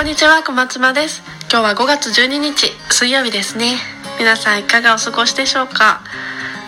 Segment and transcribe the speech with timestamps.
[0.00, 1.22] こんにちは小松間です。
[1.52, 3.76] 今日は5月12日水曜日ですね。
[4.18, 6.00] 皆さんいかがお過ごしでしょうか？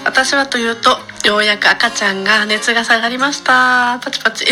[0.05, 3.99] 私はというとようやく赤ちゃんが熱が下がりました。
[4.05, 4.45] パチパチ。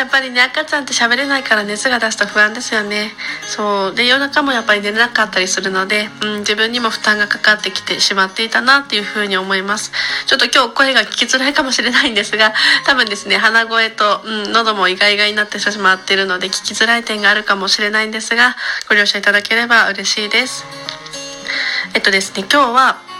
[0.00, 3.12] やっぱりね赤ちゃんって喋れないから熱が出すと不安ですよね。
[3.46, 3.94] そう。
[3.94, 9.92] で夜中もやっぱり寝れなかったりするので、うん、自分にも負担がかかってきてしまっていたなっていうふうに思います。
[10.26, 12.54] ちょっと今日声が聞きづらいかもしれないんですが
[12.86, 18.56] 多分ですね鼻声と、うん、喉もイガイガになってしまっているので聞きづらい点があるかもしれないんですが
[18.88, 20.64] ご了承いただければ嬉しいです。
[21.92, 23.10] えっとですね今日は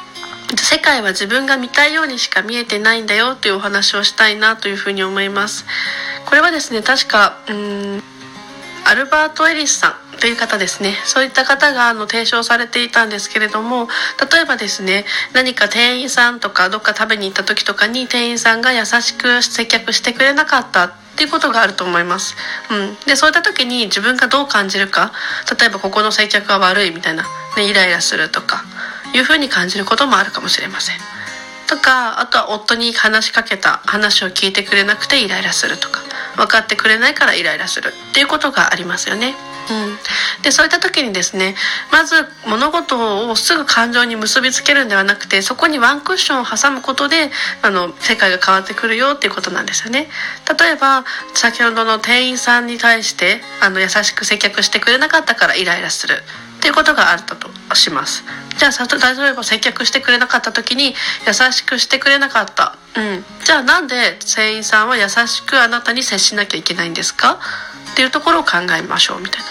[0.56, 5.65] 世界は自分が見たいようにしか見えてないんだよというお話をしたいなというふうに思います。
[6.30, 8.02] これはですね確かうん
[8.86, 10.94] アルバート・エリスさんという方ですね。
[11.04, 13.88] そういった方があの提唱されていたんですけれども
[14.32, 22.37] 例えばですね何か店員さんとかどっか食べに行った時とかに店員さんが優しく接客してくれなかったっていうことがあると思います、
[22.70, 25.12] うん、でそういった時に自分がどう感じるか
[25.59, 27.24] 例えばここの接客が悪いみたいな、
[27.56, 28.62] ね、イライラするとか
[29.15, 30.96] いうふうに感じることもあるかもしれません。
[31.66, 36.09] とかあとは夫に話しかけた話を聞いてくれなくてイライラするとか。
[36.36, 39.34] 分かってくれないからイライラするっていうことがありますよね。
[39.70, 41.54] うん、でそういった時にですね
[41.92, 42.14] まず
[42.46, 47.30] 物事をすぐ感情に結びつけるんではなくてそこにワンクッションを挟むことで
[47.62, 50.09] あの世界が変わってくるよっていうことなんですよね。
[50.59, 56.15] 例えば先ほどの店員さんに対してあの優しく接客してくれなかったからイライラする
[56.59, 58.24] っていうことがあったとします。
[58.59, 60.94] じゃあ例えば接客してくれなかった時に
[61.26, 63.24] 優しくしてくれなかったうん。
[63.45, 67.38] じゃあなんで店員さんは優しくあなたに接しなきゃいけないんですか？
[67.93, 69.47] っていうところを考えましょうみたいな。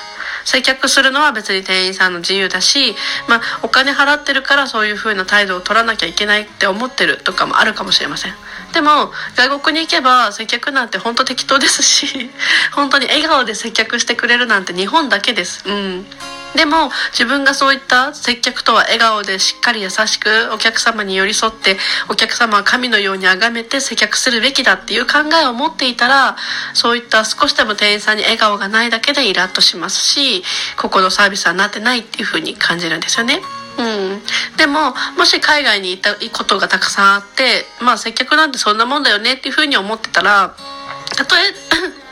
[0.46, 2.96] 接客するのは別に店員さんの自由だし、
[3.28, 8.34] まあ、お金払ってるからそういう風な態度を取らなきゃいけないって思ってるとかもあるかもしれません。
[8.74, 12.30] でも外国に行けば接客なんて本当適当ですし
[12.74, 15.64] 本当に笑顔で接客してくれるなんて日本だけです。
[15.66, 16.06] うん。
[16.56, 21.78] でも自分がそういった接客とは笑顔でしっかり優しくお客様に寄り添って
[22.10, 26.36] お客様は神のように崇めて接客するべきだっていう考えを持っていたら
[26.74, 30.44] そういった少しでも店員さんに笑顔がないだけでイラッとしますし
[30.78, 33.42] ここのサービスはなってないっていうふうに感じるんですよね。
[33.78, 34.22] うん、
[34.58, 40.54] でももし海外に行ったことがたくさんあってまあ接客なんてそんなもんだよねっていうふうに思ってたら
[41.16, 41.69] たとえ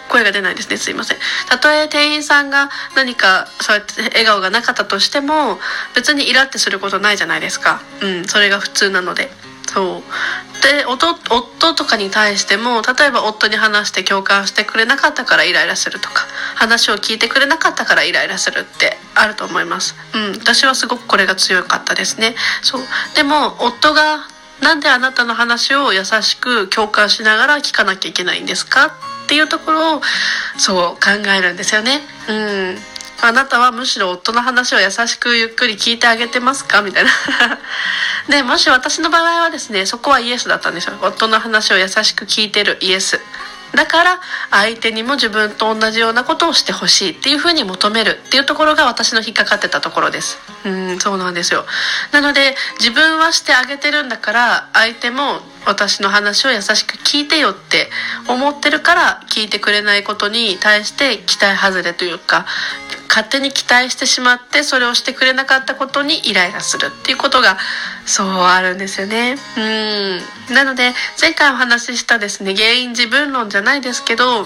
[0.08, 0.78] 声が出ないですね。
[0.78, 1.18] すいません。
[1.50, 5.60] たとえ店員さんが何かそうやって笑顔がなかったとしても
[5.96, 7.82] 別にイラってすることないじゃないですか。
[8.02, 8.28] うん。
[8.28, 9.30] それが普通なので。
[9.68, 10.04] そう。
[10.64, 16.26] で夫夫とかに対しても例えば夫に話して共感してくれなかったからイライラするとか
[16.56, 19.96] 話を聞いてくれなかったからイライラするってあると思います。
[20.16, 20.32] うん。
[20.40, 22.34] 私はすごくこれが強かったですね。
[22.64, 22.82] そう。
[23.16, 24.26] でも夫が
[24.62, 28.96] なんであなたの話を優しく共感しながら聞かなきゃいけないんですか？
[29.28, 30.02] っていうところを
[30.58, 32.00] そう考えるんですよね。
[32.30, 32.78] うん。
[33.22, 36.82] あなたはむしろ夫の話を優しくゆっくり聞いてあげてますか？
[36.82, 37.10] みたいな。
[38.30, 40.94] で もし私の場合はですねそこはイエスだったんですよ。
[41.02, 43.20] 夫の話を優しく聞いてるイエス。
[43.76, 50.38] だから相手にも自分と同じようなことをしてほしいっていうふうに求めるっていうところが私の引っかかってたところです。
[50.64, 51.66] うんそうなんですよ。
[52.12, 57.90] なので自分はしてあげてるんだから相手も私の話を優しく聞いてよって
[58.28, 62.46] 思ってるから聞いてくれないことに対して期待外れというか
[63.10, 67.58] 勝手に期待してしまってそれをしてくれなかったことにイライラするっていうことが
[68.06, 69.36] そうあるんですよね。
[69.58, 70.56] うん。
[70.56, 74.46] なので前回お話ししたですね原因自分論じゃないですけど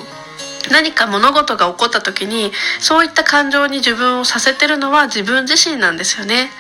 [0.69, 6.51] 何か物事が起こった時にそういった感情に自分をさせてるのは自分自身なんですよね。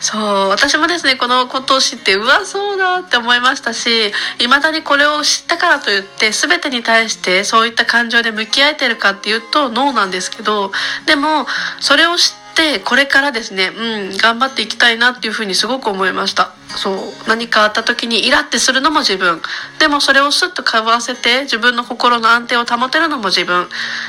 [0.00, 10.70] そう私もですねこのことを知ってうわそうだって思いましたし未だにこれを知ったからといって全てに対してそういった感情で向き合えてるかっていうとノーなんですけど
[11.06, 11.46] でも
[11.80, 16.52] それを知ってしてこれからですねうん頑張っていきたいなっていうふうにすごく思いました。
[16.76, 16.96] そう
[17.26, 19.40] 何かあった時にイラってするのも自分。
[19.78, 23.68] でもそれをスッとかぶわせて自分の心の安定を保てるのも自分。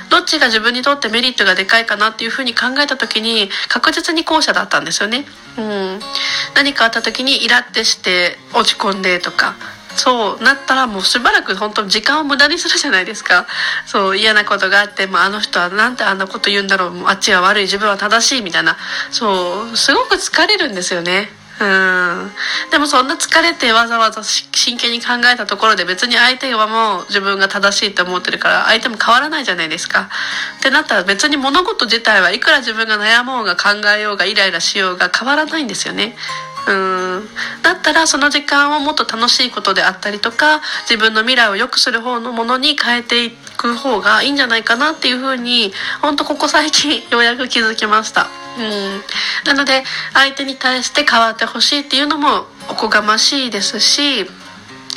[0.09, 5.25] どっちが自分にとってメリットがでかいかなっていうふうに考えた時に確実に後者だったんですよね。
[5.57, 5.99] うん。
[6.55, 9.55] 何かあった時にイラってして落ち込んでとか
[9.99, 13.45] そうなったらもうしばらく本当時間を無駄にするじゃないですか。
[13.85, 17.07] そう嫌なことがあってもあの人はなんてあんなこと言うんだろう。
[17.07, 18.77] あっちは悪い自分は正しいみたいな。
[19.11, 21.29] そうすごく疲れるんですよね。
[21.59, 22.31] うん。
[22.71, 30.09] でもそんな疲れてわざわざ真剣に考えたところで別に相手はもう自分が正しいと思ってるから相手も変わらないじゃないですか。
[30.59, 36.15] ってなったら別に物事自体はいくら自分が悩もうが考えようがイライラしようが変わらないんですよね。
[36.67, 36.98] うん。
[37.89, 45.71] ったらその時間をもっと楽しいことであったりとか自分の未来を良くする方のものに変えていく方がいいんじゃないかなっていうふうに
[46.01, 48.27] 本当ここ最近ようやく気づきました。
[48.57, 49.01] うん。
[49.45, 49.83] なので
[50.13, 54.25] 相手に対して変わってほしいっていうのもおこがましいですし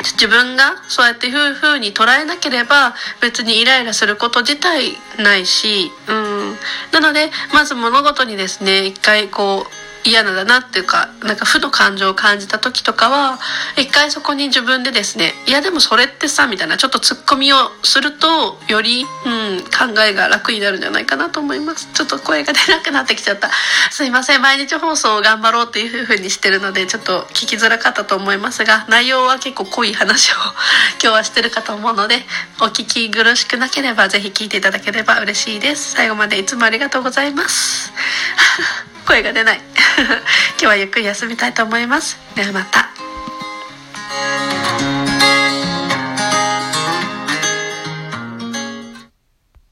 [0.03, 6.56] 自分がそうやっていうふうに捉えなければ別にイライラすること自体ないし、うん、
[6.93, 13.38] なのでまず物事にですね一回こう嫌なだなっていうかなんか負の感情を感じた時とかは
[13.76, 21.93] 一回そこに自分でですねいやでもそれってさみたいなちょっとツッコミをするとより、うん、考えが楽になるんじゃないかなと思います。
[21.93, 23.50] ちょっと声が出なくなってきちゃった。
[23.90, 30.34] すいません毎日放送を頑張ろうっていう風にしてるのでちょっと聞きづらかったと思いますが内容は結構濃い話を
[31.02, 32.25] 今日はしてるかと思うので
[32.60, 35.93] お聞き苦しくなければ是非聞いていただければ嬉しいです。
[35.93, 37.93] 最後までいつもありがとうございます。
[39.06, 39.71] 声が出ない。
[40.59, 42.19] 今日はゆっくり休みたいと思います。
[42.35, 42.92] ではまた。